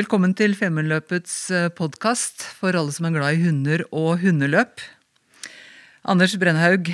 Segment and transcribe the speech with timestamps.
[0.00, 1.34] Velkommen til Femundløpets
[1.76, 4.80] podkast for alle som er glad i hunder og hundeløp.
[6.06, 6.92] Anders Brennhaug,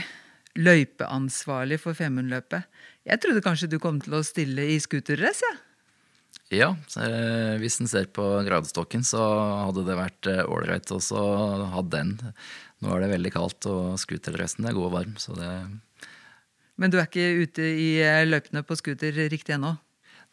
[0.57, 2.65] løypeansvarlig for Femundløpet.
[3.07, 5.45] Jeg trodde kanskje du kom til å stille i scooterrace?
[5.45, 5.66] Ja.
[6.55, 9.23] Ja, eh, hvis en ser på gradestokken, så
[9.67, 11.01] hadde det vært ålreit å
[11.73, 12.15] ha den.
[12.85, 15.51] Nå er det veldig kaldt, og scooterdressen er god og varm, så det
[16.77, 17.91] Men du er ikke ute i
[18.29, 19.79] løypene på scooter riktig ennå?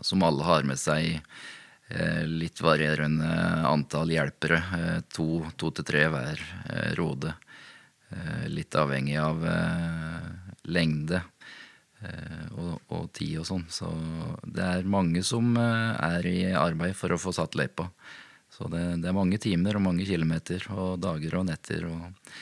[0.00, 1.18] som alle har med seg
[2.30, 3.28] litt varierende
[3.68, 4.62] antall hjelpere.
[5.12, 6.44] To, to til tre hver
[6.96, 7.34] rode.
[8.52, 9.42] Litt avhengig av
[10.70, 11.22] lengde
[12.58, 13.64] og, og, tid og sånn.
[13.70, 13.88] Så
[14.42, 17.86] det er mange som er i arbeid for å få satt løypa.
[18.52, 21.86] Så det, det, er mange timer og mange kilometer og dager og netter.
[21.88, 22.32] og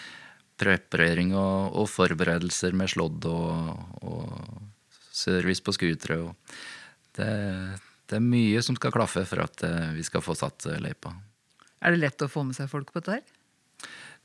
[0.61, 6.19] Preparering og, og forberedelser med slådd og, og service på skutere.
[7.17, 7.31] Det,
[8.09, 9.65] det, er mye som skal klaffe for at
[9.97, 11.15] vi skal få satt løypa.
[11.81, 13.37] Er det lett å få med seg folk på dette her?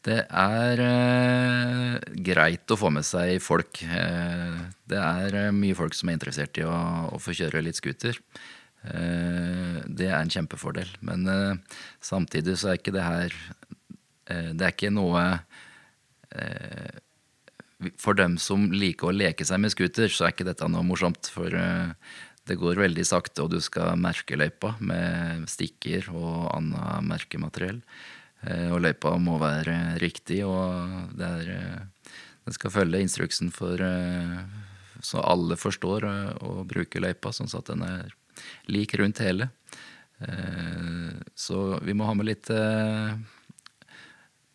[0.05, 1.95] Det er eh,
[2.27, 3.81] greit å få med seg folk.
[3.81, 6.75] Eh, det er mye folk som er interessert i å,
[7.09, 8.19] å få kjøre litt scooter.
[8.85, 10.91] Eh, det er en kjempefordel.
[11.05, 11.25] Men
[12.05, 13.39] samtidig så er ikke det her
[14.25, 15.21] Det er ikke noe
[18.01, 21.31] For dem som liker å leke seg med scooter, så er ikke dette noe morsomt.
[21.33, 27.81] For det går veldig sakte, og du skal merke løypa med stikker og annet merkemateriell.
[28.45, 31.87] Og løypa må være riktig, og det er
[32.45, 33.81] Den skal følge instruksen for
[35.05, 36.05] så alle forstår
[36.45, 38.13] å bruke løypa, sånn at den er
[38.71, 39.49] lik rundt hele.
[41.35, 42.51] Så vi må ha med litt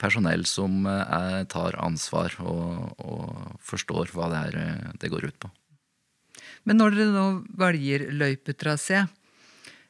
[0.01, 0.87] personell som
[1.53, 5.51] tar ansvar og, og, forstår hva det er det går ut på.
[6.65, 7.27] Men når dere nå
[7.61, 9.05] velger løypetrasé,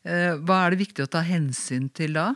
[0.03, 2.33] hva er det viktig å ta hensyn til da?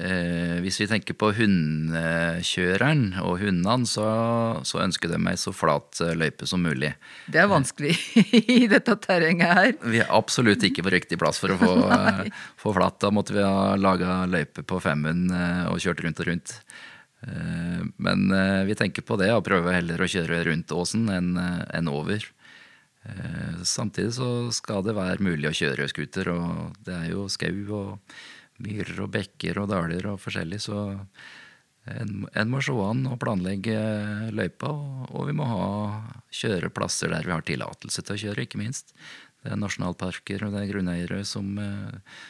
[0.00, 4.06] Eh, hvis vi tenker på hundekjøreren og hundene, så,
[4.64, 6.94] så, ønsker de ei så flat eh, løype som mulig.
[7.28, 7.92] Det er vanskelig
[8.56, 9.74] i dette terrenget her.
[9.84, 11.74] Vi er absolutt ikke på riktig plass for å få,
[12.62, 13.00] få flatt.
[13.04, 16.56] Da måtte vi ha laga løype på Femund eh, og kjørt rundt og rundt.
[17.26, 21.34] Eh, men eh, vi tenker på det og prøver heller å kjøre rundt åsen enn
[21.36, 22.24] en over.
[23.04, 27.56] Eh, samtidig så skal det være mulig å kjøre scooter, og det er jo skau
[27.78, 28.20] og
[28.60, 30.60] myrer og bekker og daler og forskjellig.
[30.62, 30.76] Så
[31.90, 33.78] en, en må se an og planlegge
[34.36, 35.68] løypa, og, og, vi må ha
[36.40, 38.94] kjøreplasser der vi har tillatelse til å kjøre, ikke minst.
[39.40, 41.54] Det er nasjonalparker og det er grunneiere som,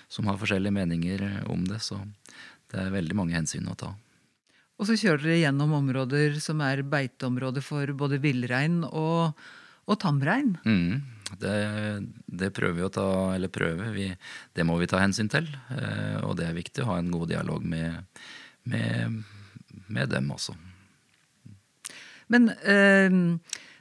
[0.07, 1.81] som har forskjellige meninger om det.
[1.83, 1.99] Så
[2.71, 3.91] det er veldig mange hensyn å ta.
[4.81, 9.37] Og så kjører dere gjennom områder som er beiteområder for både villrein og,
[9.91, 10.55] og tamrein.
[10.65, 11.03] Mm.
[11.41, 11.55] Det,
[12.27, 13.07] det, prøver vi å ta,
[13.37, 14.09] eller prøver, vi,
[14.57, 15.47] det må vi ta hensyn til.
[15.75, 18.23] Eh, og det er viktig å ha en god dialog med,
[18.71, 19.21] med,
[19.87, 20.57] med dem også.
[22.31, 23.11] Men eh,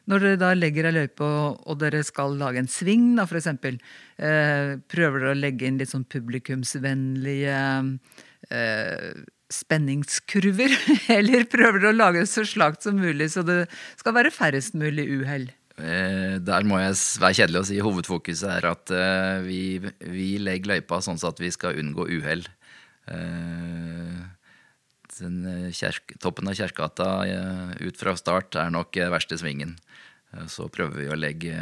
[0.10, 3.50] når dere da legger ei løype og, og, dere skal lage en sving, da f.eks.,
[3.54, 7.60] eh, prøver dere å legge inn litt sånn publikumsvennlige
[8.50, 9.22] eh,
[9.54, 10.74] spenningskurver,
[11.18, 13.64] eller prøver dere å lage det så slakt som mulig, så det
[14.02, 15.50] skal være færrest mulig uhell?
[15.80, 19.62] Eh, der må jeg være kjedelig å si hovedfokuset er at eh, vi,
[20.04, 22.44] vi, legger løypa sånn at vi skal unngå uhell.
[23.10, 24.20] Eh,
[25.20, 27.10] toppen av Kjerkegata
[27.84, 29.74] ut fra start er nok verste svingen.
[30.48, 31.58] Så prøver vi å legge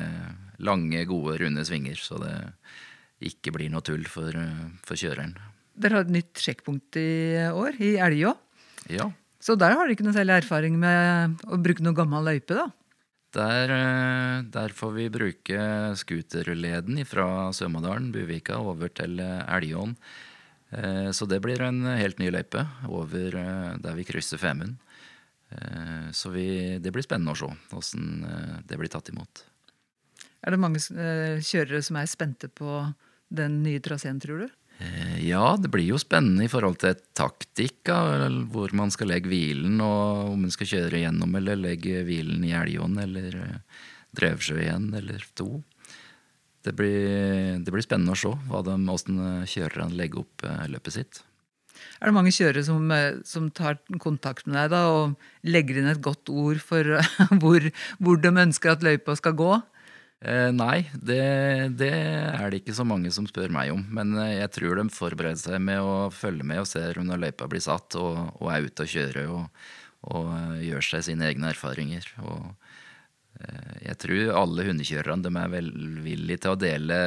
[0.61, 2.35] lange, gode, runde svinger, så det
[3.31, 4.35] ikke blir noe tull for,
[4.85, 5.33] for kjøreren.
[5.73, 7.07] Dere har et nytt sjekkpunkt i
[7.49, 8.35] år, i Elgå.
[8.93, 9.09] Ja.
[9.41, 12.67] Så der har dere ikke noe særlig erfaring med å bruke noe gammel løype, da?
[13.35, 15.59] Der, eh, der, får vi bruke
[15.99, 19.97] scooterleden fra Sømådalen, Buvika, over til Elgåen.
[20.71, 24.77] Eh, så det blir en helt ny løype over eh, der vi krysser Femund.
[26.11, 28.17] Så vi, det blir spennende å se åssen
[28.67, 29.45] det blir tatt imot.
[30.43, 30.81] Er det mange
[31.39, 32.81] kjørere som er spente på
[33.31, 34.49] den nye traseen, tror du?
[34.77, 37.89] Eh, ja, det blir jo spennende i forhold til taktikk,
[38.51, 42.53] hvor man skal legge hvilen, og om man skal kjøre gjennom eller legge hvilen i
[42.57, 43.87] Elgåen eller eh,
[44.17, 45.63] Drevsjø igjen, eller to.
[46.65, 48.85] Det blir, det blir spennende å se hvordan
[49.47, 51.23] kjørerne legger opp eh, løpet sitt.
[51.97, 52.91] Er det mange kjørere som,
[53.25, 56.99] som, tar kontakt med deg da, og legger inn et godt ord for
[57.41, 57.65] hvor,
[57.97, 59.51] hvor de ønsker at løypa skal gå?
[60.17, 61.21] Eh, nei, det,
[61.77, 63.83] det, er det ikke så mange som spør meg om.
[63.93, 67.49] Men eh, jeg tror de forbereder seg med å følge med og ser når løypa
[67.51, 69.61] blir satt, og, og er ute og kjøre og,
[70.09, 72.09] og uh, gjør seg sine egne erfaringer.
[72.25, 72.49] Og
[73.43, 76.99] eh, jeg tror alle hundekjørerne de er velvillige til å dele,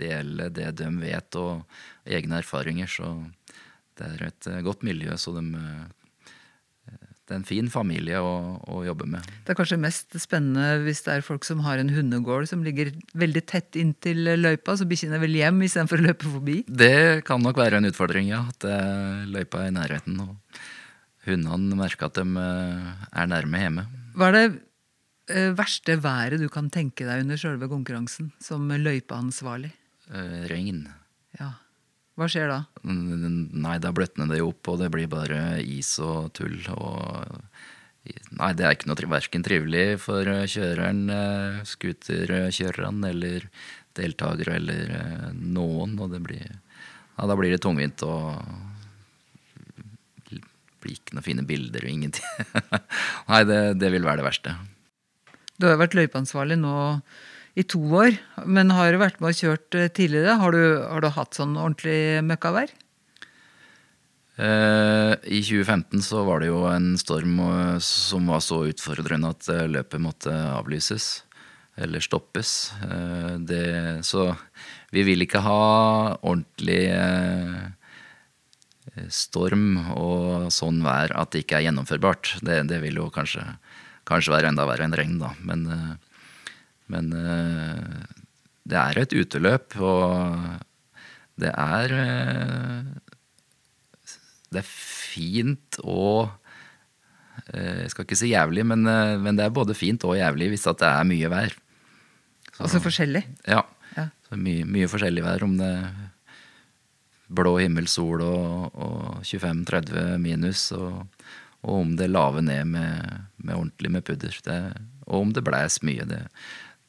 [0.00, 2.88] dele, det de vet og egne erfaringer.
[2.88, 3.12] Så
[4.00, 5.44] det er et uh, godt miljø, så de
[7.30, 8.30] det er en fin familie å,
[8.66, 9.26] å, jobbe med.
[9.46, 12.90] Det er kanskje mest spennende hvis det er folk som har en hundegård som ligger
[13.14, 16.56] veldig tett inntil løypa, så bikkjene vil hjem istedenfor å løpe forbi?
[16.66, 18.42] Det kan nok være en utfordring, ja.
[18.50, 20.18] At eh, løypa er i nærheten.
[20.24, 20.58] Og
[21.28, 22.90] hundene merker at de eh,
[23.22, 23.86] er nærme hjemme.
[24.18, 24.44] Hva er det
[25.30, 29.70] eh, verste været du kan tenke deg under sjølve konkurransen, som løypeansvarlig?
[30.50, 30.88] Regn.
[31.38, 31.52] Ja.
[32.20, 32.58] Hva skjer da?
[32.84, 36.58] Nei, da bløtner det jo opp, og det blir bare is og tull.
[36.74, 37.38] Og
[38.36, 43.46] Nei, det er ikke noe verken trivelig for kjøreren, eh, scooterkjøreren eller
[43.96, 45.96] deltakere eller eh, noen.
[46.00, 48.36] Og det blir Ja, da blir det tungvint og
[50.30, 50.40] det
[50.80, 52.24] blir ikke noen fine bilder og ingenting.
[53.30, 54.56] Nei, det, det vil være det verste.
[55.60, 56.76] Du har vært løypeansvarlig nå
[57.60, 58.16] i to år.
[58.48, 60.38] Men har vært med og kjørt eh, tidligere?
[60.40, 62.72] Har du, har du hatt sånn ordentlig møkkavær?
[64.40, 69.50] Eh, I 2015 så var det jo en storm eh, som var så utfordrende at
[69.70, 71.12] løpet måtte avlyses.
[71.80, 72.74] Eller stoppes.
[73.48, 74.24] Det, så
[74.92, 75.60] vi vil ikke ha
[76.18, 76.82] ordentlig
[79.08, 82.34] storm og sånn vær at det ikke er gjennomførbart.
[82.44, 83.46] Det, det vil jo kanskje,
[84.10, 85.30] kanskje, være enda verre enn regn, da.
[85.46, 85.64] Men
[86.90, 88.02] men eh,
[88.70, 90.60] det er et uteløp, og
[91.40, 92.90] det er eh,
[94.50, 96.28] Det er fint og
[97.54, 100.68] eh, Jeg skal ikke si jævlig, men, men, det er både fint og jævlig hvis
[100.68, 101.58] det er mye vær.
[102.50, 103.24] Så, altså forskjellig?
[103.48, 103.62] Ja.
[103.96, 104.08] ja.
[104.36, 105.46] Mye, mye, forskjellig vær.
[105.46, 105.92] Om det er
[107.30, 110.66] blå himmel, sol og, og 25-30 minus.
[110.76, 111.06] Og,
[111.62, 114.36] og, om det laver ned med, med ordentlig med pudder.
[114.44, 114.58] Det,
[115.06, 116.06] og om det blæs mye.
[116.10, 116.24] Det,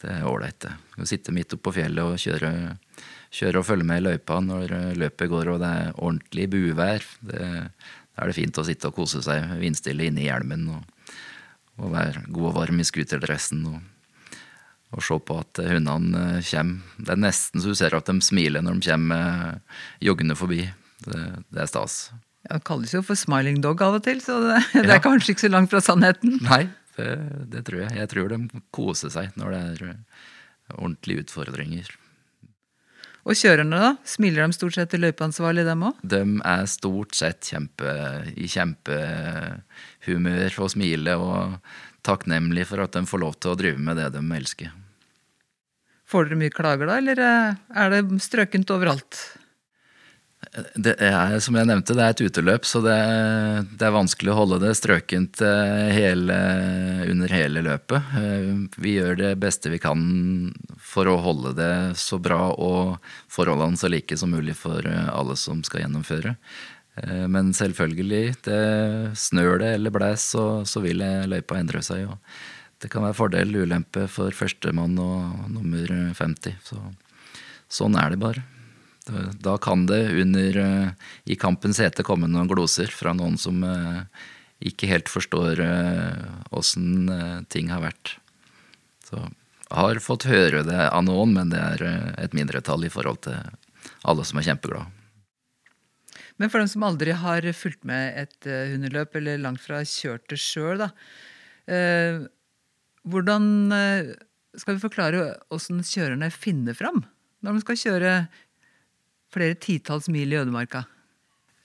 [0.01, 0.73] det er ålreit, det.
[1.01, 2.51] Å sitte midt oppe på fjellet og kjøre,
[3.33, 7.07] kjøre, og følge med i løypa når eh, løpet går og det er ordentlig buvær.
[7.21, 7.41] Da
[8.17, 11.13] er det fint å sitte og kose seg vindstille inne i hjelmen og,
[11.81, 13.63] og være god og varm i scooterdressen.
[13.71, 13.79] Og,
[14.91, 16.97] og se på at hundene eh, kommer.
[16.97, 19.79] Det er nesten så du ser at de smiler når de kommer eh,
[20.09, 20.65] joggende forbi.
[21.05, 22.03] Det, det er stas.
[22.47, 25.03] Ja, det kalles jo for smiling dog av og til, så det, det er ja.
[25.03, 26.39] kanskje ikke så langt fra sannheten.
[26.45, 26.65] Nei,
[27.01, 27.15] det,
[27.51, 27.97] det, tror jeg.
[27.99, 30.23] Jeg tror de koser seg når det er eh,
[30.77, 31.91] ordentlige utfordringer.
[33.21, 33.91] Og kjørerne, da?
[34.07, 35.99] Smiler de stort sett til løypeansvarlig, dem òg?
[36.01, 37.91] De er stort sett kjempe,
[38.33, 41.59] i kjempehumør og smiler og
[42.05, 44.73] takknemlige for at de får lov til å drive med det de elsker.
[46.09, 49.19] Får dere mye klager da, eller eh, er det strøkent overalt?
[50.51, 52.95] Det er, som jeg nevnte, det er et uteløp, så det,
[53.77, 56.37] det er vanskelig å holde det strøkent eh, hele,
[57.07, 58.09] under hele løpet.
[58.19, 58.49] Eh,
[58.81, 60.01] vi gjør det beste vi kan
[60.81, 61.71] for å holde det
[62.01, 62.97] så bra og
[63.31, 66.35] forholdene så like som mulig for eh, alle som skal gjennomføre.
[67.31, 68.63] Men selvfølgelig, det
[69.17, 70.99] snør det eller blæs, så, så vil
[71.31, 72.03] løypa endre seg.
[72.11, 76.59] Og det kan være fordel, ulempe for førstemann og nummer 50.
[76.67, 76.81] Så,
[77.71, 78.43] sånn er det bare.
[79.41, 80.89] Da kan det under uh,
[81.25, 84.05] i kampens hete komme noen gloser fra noen som uh,
[84.61, 85.57] ikke helt forstår
[86.53, 88.19] åssen uh, ting har vært.
[89.07, 89.23] Så
[89.71, 91.83] har fått høre det av noen, men det er
[92.21, 93.39] et mindretall i forhold til
[94.05, 94.91] alle som er kjempeglade.
[96.37, 100.39] Men for dem som aldri har fulgt med et hundeløp, eller langt fra kjørt det
[100.41, 100.83] sjøl,
[103.07, 103.45] hvordan
[104.59, 107.05] skal vi forklare åssen kjørerne finner fram
[107.41, 108.13] når de skal kjøre
[109.33, 110.85] flere titalls mil i ødemarka?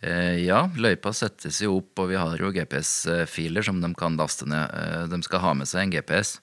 [0.05, 4.49] Eh, ja, løypa settes jo opp, og vi har jo GPS-filer som de kan laste
[4.49, 4.71] ned.
[4.77, 6.37] Eh, de skal ha med seg en GPS.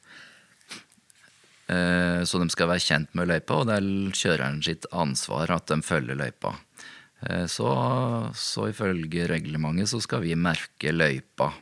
[1.72, 5.70] Eh, så de skal være kjent med løypa, og det er kjøreren sitt ansvar at
[5.72, 6.58] de følger løypa.
[7.48, 7.70] Så,
[8.36, 11.53] så ifølge reglementet så skal vi merke løypa.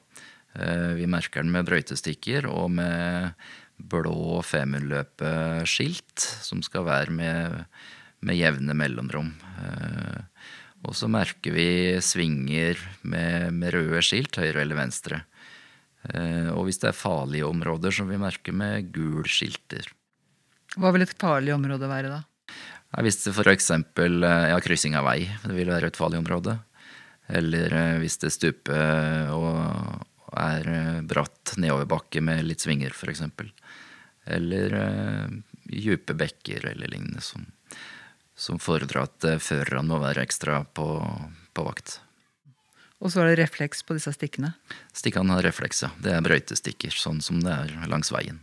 [0.97, 3.35] Vi merker den med brøytestikker og med
[3.77, 7.61] blå Femundløpet-skilt som skal være med,
[8.25, 9.31] med jevne mellomrom.
[9.61, 10.47] Eh,
[10.87, 11.67] og så merker vi
[12.01, 15.23] svinger med, med, røde skilt, høyre eller venstre.
[16.09, 19.89] Eh, og hvis det er farlige områder, som vi merker med gul skilter.
[20.77, 22.21] Hva vil et farlig område være, da?
[23.03, 23.71] Hvis det f.eks.
[23.71, 24.17] Eh,
[24.51, 26.57] ja, kryssing av vei, det vil være et farlig område.
[27.31, 30.65] Eller hvis det stuper og er
[31.07, 33.21] bratt nedoverbakke med litt svinger, f.eks
[34.25, 35.29] eller uh,
[35.63, 37.45] dype bekker eller lignende som,
[38.37, 40.87] som fordrer at uh, førerne må være ekstra på,
[41.53, 41.99] på, vakt.
[43.01, 44.53] Og så er det refleks på disse stikkene?
[44.93, 45.91] Stikkene har refleks, ja.
[46.01, 48.39] Det er brøytestikker, sånn som det er langs veien.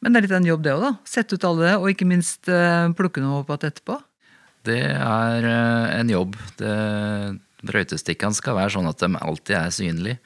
[0.00, 0.92] Men det er litt av en jobb, det òg, da?
[1.08, 4.00] Sette ut alle og ikke minst uh, plukke noe opp igjen etterpå?
[4.64, 6.38] Det er en jobb.
[6.56, 6.72] Det,
[7.68, 10.18] brøytestikkene skal være sånn at de alltid er synlige.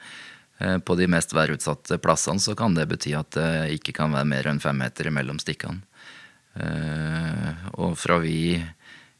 [0.59, 4.27] Eh, på de mest værutsatte plassene så kan det bety at det ikke kan være
[4.27, 5.85] mer enn fem meter mellom stikkene.
[6.59, 8.59] Eh, og fra vi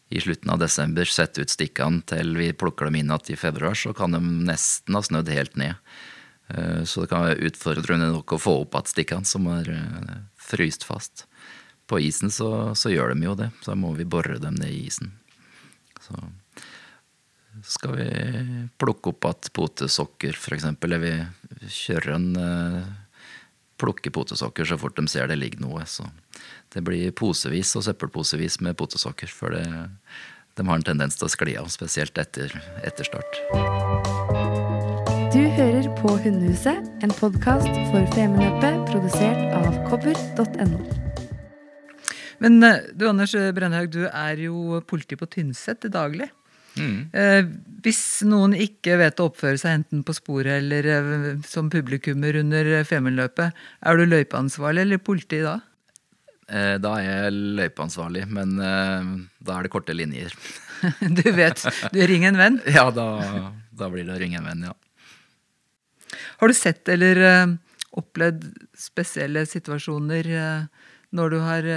[0.10, 3.78] i slutten av desember setter ut stikkene til vi plukker dem inn igjen i februar,
[3.78, 5.78] så kan de nesten ha snødd helt ned.
[6.50, 9.70] Eh, så det kan være utfordrende nok å få opp igjen stikkene som er
[10.40, 11.28] fryst fast.
[11.90, 14.74] På isen så, så, gjør de jo det, så da må vi bore dem ned
[14.74, 15.14] i isen.
[16.02, 16.18] Så
[17.66, 18.10] skal vi
[18.80, 20.68] plukke opp igjen potesokker, f.eks.
[20.86, 21.14] Eller vi
[21.68, 22.28] kjører en
[23.80, 25.86] plukker potesokker så fort de ser det ligger noe.
[25.88, 26.08] Så
[26.74, 29.32] det blir posevis og søppelposevis med potesokker.
[29.32, 29.66] For det,
[30.60, 33.42] de har en tendens til å skli av, spesielt etter, etter start.
[35.30, 40.82] Du hører på Hundehuset, en podkast for Femundløpet produsert av kobber.no.
[42.40, 46.30] Men eh, du Anders Brennhaug, du er jo politi på Tynset til daglig.
[46.80, 47.00] Mm.
[47.14, 47.46] Eh,
[47.84, 52.72] hvis noen ikke vet å oppføre seg enten på sporet eller eh, som publikummer under
[52.88, 55.60] Femundløpet, er du løypeansvarlig eller politi da?
[56.50, 60.36] Eh, da er jeg løypeansvarlig, men da er det korte linjer.
[61.20, 61.66] du vet.
[61.94, 62.62] Du ringer en venn?
[62.78, 63.08] Ja, da,
[63.72, 64.76] da, blir det å ringe en venn, ja.
[66.40, 67.20] Har du sett eller
[68.00, 68.46] opplevd
[68.80, 70.28] spesielle situasjoner
[71.16, 71.68] når du har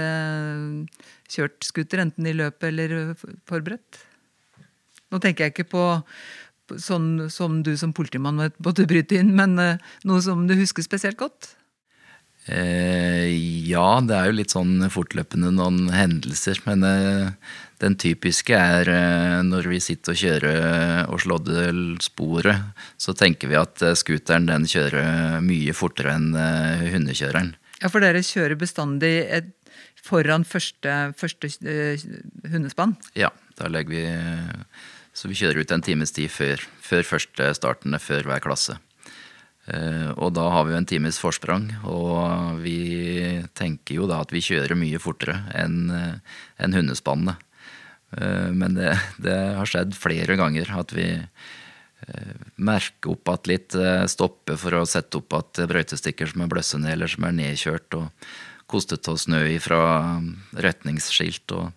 [1.29, 3.13] kjørt scooter, enten i løpet eller
[3.49, 4.01] forberedt?
[5.13, 5.87] Nå tenker jeg ikke på
[6.81, 9.75] sånn som du som politimann måtte bryte inn, men uh,
[10.09, 11.53] noe som du husker spesielt godt?
[12.45, 13.29] Eh,
[13.69, 16.59] ja, det er jo litt sånn fortløpende noen hendelser.
[16.67, 17.29] Men eh,
[17.83, 23.59] den typiske er eh, når vi sitter og kjører og slådder sporet, så tenker vi
[23.59, 27.53] at eh, scooteren den kjører mye fortere enn eh, hundekjøreren.
[27.79, 29.53] Ja, for dere kjører bestandig et,
[30.03, 31.47] foran første, første
[32.51, 32.97] hundespann?
[33.15, 34.03] Ja, da legger vi
[35.13, 38.79] så vi kjører ut en times tid før, før første startene før hver klasse.
[39.71, 44.33] Eh, og da har vi jo en times forsprang, og vi tenker jo da at
[44.35, 47.37] vi kjører mye fortere enn en eh, hundespannene.
[48.17, 51.09] Eh, men det, det, har skjedd flere ganger at vi
[52.59, 53.75] merker opp at litt,
[54.11, 58.09] stopper for å sette opp at brøytestikker som er bløssende eller som er nedkjørt, og
[58.69, 59.83] kostet av snø fra
[60.55, 61.51] retningsskilt.
[61.51, 61.71] og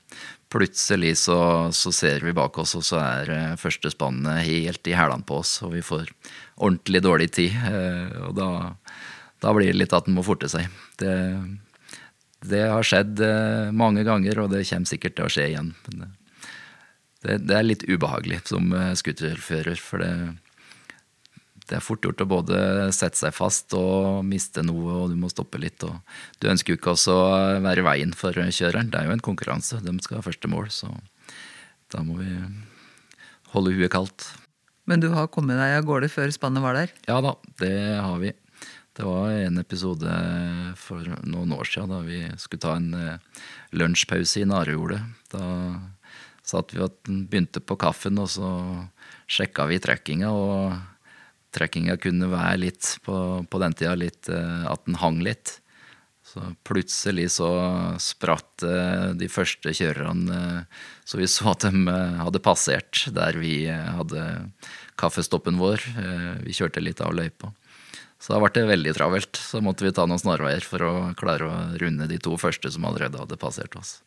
[0.49, 1.39] plutselig så,
[1.73, 5.41] så, ser vi bak oss, og så er uh, første spannet helt i hælene på
[5.43, 6.11] oss, og vi får
[6.57, 7.57] ordentlig dårlig tid.
[7.67, 8.51] Uh, og da,
[9.43, 10.71] da, blir det litt at en må forte seg.
[11.01, 11.17] Det,
[12.47, 15.75] det har skjedd uh, mange ganger, og det kommer sikkert til å skje igjen.
[15.89, 16.07] Men
[17.27, 20.13] det, det er litt ubehagelig som scooterfører, for det,
[21.67, 22.59] det er fort gjort å både
[22.95, 25.83] sette seg fast og miste noe, og du må stoppe litt.
[26.39, 27.29] Du ønsker jo ikke også å
[27.65, 28.93] være i veien for kjøreren.
[28.93, 29.83] Det er jo en konkurranse.
[29.83, 30.93] De skal ha første mål, så
[31.95, 32.31] da må vi
[33.55, 34.29] holde huet kaldt.
[34.87, 36.95] Men du har kommet deg av gårde før spannet var der?
[37.11, 38.31] Ja da, det har vi.
[38.97, 40.13] Det var en episode
[40.81, 43.43] for noen år siden da vi skulle ta en eh,
[43.77, 45.03] lunsjpause i Narejordet.
[45.35, 45.43] Da
[46.47, 48.49] satt vi og begynte på kaffen, og så
[49.29, 50.79] sjekka vi trekkinga, og
[51.57, 53.17] trekkinga kunne være litt på,
[53.49, 55.59] på den tida litt eh, at den hang litt.
[56.27, 57.51] Så plutselig så
[58.03, 63.67] spratt eh, de første kjørerne, eh, så vi så at de hadde passert der vi
[63.71, 64.25] hadde
[64.99, 65.85] kaffestoppen vår.
[66.43, 67.53] Vi kjørte litt av løypa.
[68.19, 69.39] Så da ble det veldig travelt.
[69.39, 72.89] Så måtte vi ta noen snarveier for å klare å runde de to første som
[72.89, 74.01] allerede hadde passert oss.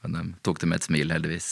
[0.00, 1.50] Men de tok det med et smil, heldigvis.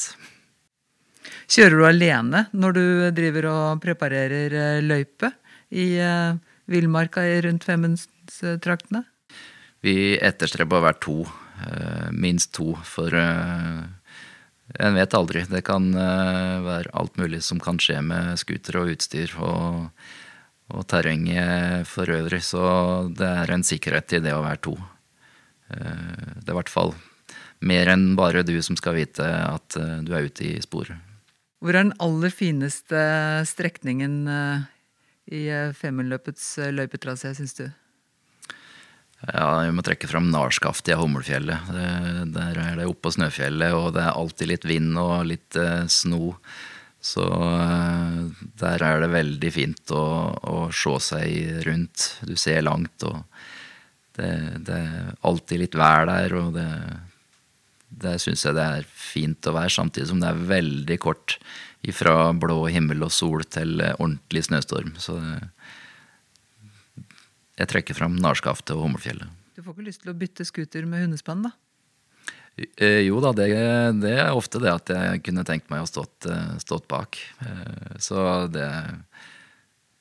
[1.49, 2.85] Kjører du alene når du
[3.17, 5.33] driver og preparerer eh, løype
[5.73, 6.37] i uh,
[6.69, 9.03] villmarka rundt Femundstraktene?
[9.85, 11.17] Vi etterstreber å være to.
[11.59, 12.75] Uh, minst to.
[12.85, 15.47] For en vet aldri.
[15.49, 19.37] Det kan være alt mulig som kan skje med scooter og utstyr.
[19.41, 19.89] og
[20.69, 24.75] og terrenget for øvrig, så det er en sikkerhet i det å være to.
[25.73, 26.93] Det er i hvert fall
[27.65, 31.08] mer enn bare du som skal vite at du er ute i sporet.
[31.59, 33.03] Hvor er den aller fineste
[33.51, 34.67] strekningen eh,
[35.35, 37.67] i eh, Femundløpets eh, løypetrasé, syns du?
[39.27, 41.73] Ja, Vi må trekke fram Narskaftet i Hummelfjellet.
[42.31, 45.59] Der er det oppå Snøfjellet, og det er alltid litt vind og litt
[45.91, 46.37] sno.
[47.03, 47.25] Så
[48.63, 50.05] der er det veldig fint å,
[50.39, 52.07] å se seg rundt.
[52.31, 53.19] Du ser langt, og
[54.15, 54.31] det,
[54.71, 56.69] det er alltid litt vær der, og det
[57.89, 61.39] der syns jeg det er fint å være, samtidig som det er veldig kort
[61.87, 64.95] ifra blå himmel og sol til ordentlig snøstorm.
[65.01, 65.17] Så
[67.59, 69.31] jeg trekker fram Narskaftet og Hummelfjellet.
[69.57, 71.57] Du får ikke lyst til å bytte scooter med hundespann, da?
[72.59, 73.49] Eh, jo da, det,
[74.03, 77.19] det, er ofte det at jeg kunne tenkt meg å stått, eh, stått bak.
[77.43, 78.69] Eh, så det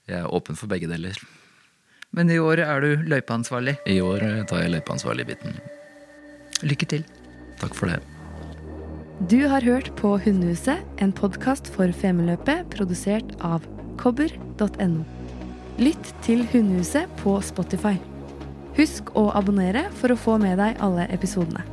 [0.07, 1.17] Jeg er åpen for begge deler.
[2.15, 3.75] Men i år er du løypeansvarlig?
[3.91, 5.57] I år tar jeg løypeansvarlig-biten.
[6.63, 7.03] Lykke til.
[7.61, 7.99] Takk for det.
[9.29, 13.65] Du har hørt på Hundehuset, en podkast for Femundløpet produsert av
[13.97, 15.01] kobber.no.
[15.81, 17.95] Lytt til Hundehuset på Spotify.
[18.77, 21.65] Husk å abonnere for å få med deg alle episodene.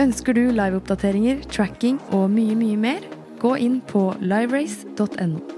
[0.00, 3.06] Ønsker du liveoppdateringer, tracking og mye, mye mer,
[3.42, 5.57] gå inn på liverace.no.